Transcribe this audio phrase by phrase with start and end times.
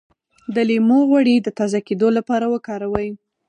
[0.53, 3.09] د لیمو غوړي د تازه کیدو لپاره وکاروئ